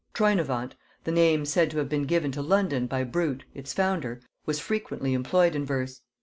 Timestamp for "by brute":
2.87-3.43